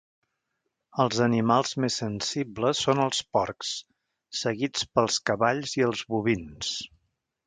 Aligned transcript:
Els 1.01 1.19
animals 1.25 1.73
més 1.83 1.97
sensibles 2.01 2.81
són 2.85 3.01
els 3.03 3.19
porcs, 3.37 3.73
seguits 4.39 4.87
pels 4.95 5.19
cavalls 5.31 5.75
i 5.81 5.85
els 5.89 6.03
bovins. 6.15 6.73